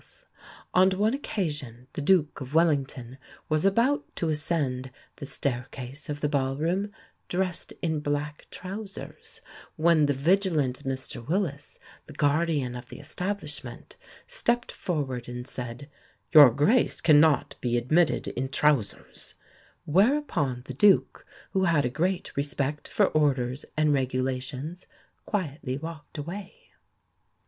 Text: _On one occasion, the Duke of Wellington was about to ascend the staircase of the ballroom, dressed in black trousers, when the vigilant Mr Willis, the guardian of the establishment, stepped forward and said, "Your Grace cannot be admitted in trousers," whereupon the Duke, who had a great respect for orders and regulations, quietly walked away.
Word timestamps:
_On 0.73 0.89
one 0.97 1.13
occasion, 1.13 1.85
the 1.93 2.01
Duke 2.01 2.41
of 2.41 2.55
Wellington 2.55 3.19
was 3.49 3.67
about 3.67 4.03
to 4.15 4.29
ascend 4.29 4.89
the 5.17 5.27
staircase 5.27 6.09
of 6.09 6.21
the 6.21 6.27
ballroom, 6.27 6.91
dressed 7.27 7.71
in 7.83 7.99
black 7.99 8.47
trousers, 8.49 9.41
when 9.75 10.07
the 10.07 10.13
vigilant 10.13 10.85
Mr 10.85 11.23
Willis, 11.27 11.77
the 12.07 12.13
guardian 12.13 12.75
of 12.75 12.89
the 12.89 12.97
establishment, 12.99 13.95
stepped 14.25 14.71
forward 14.71 15.29
and 15.29 15.45
said, 15.47 15.87
"Your 16.33 16.49
Grace 16.49 16.99
cannot 16.99 17.53
be 17.61 17.77
admitted 17.77 18.27
in 18.29 18.49
trousers," 18.49 19.35
whereupon 19.85 20.63
the 20.65 20.73
Duke, 20.73 21.27
who 21.51 21.65
had 21.65 21.85
a 21.85 21.89
great 21.89 22.35
respect 22.35 22.87
for 22.87 23.05
orders 23.09 23.65
and 23.77 23.93
regulations, 23.93 24.87
quietly 25.27 25.77
walked 25.77 26.17
away. 26.17 26.71